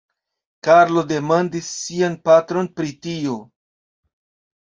Karlo 0.67 1.03
demandis 1.11 1.67
sian 1.81 2.15
patron 2.29 2.71
pri 2.79 2.95
tio. 3.07 3.37